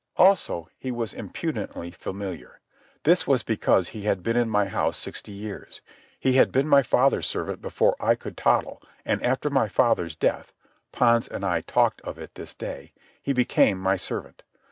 [0.17, 2.59] Also, he was impudently familiar.
[3.03, 5.79] This was because he had been in my house sixty years.
[6.19, 10.55] He had been my father's servant before I could toddle, and after my father's death
[10.91, 14.41] (Pons and I talked of it this day) he became my servant.